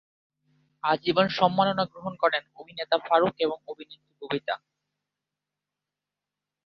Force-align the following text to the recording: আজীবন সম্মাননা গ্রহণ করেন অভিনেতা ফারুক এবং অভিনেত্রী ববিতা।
আজীবন 0.83 1.27
সম্মাননা 1.37 1.83
গ্রহণ 1.85 2.13
করেন 2.15 2.43
অভিনেতা 2.55 2.97
ফারুক 2.99 3.35
এবং 3.37 3.57
অভিনেত্রী 3.67 4.13
ববিতা। 4.21 4.55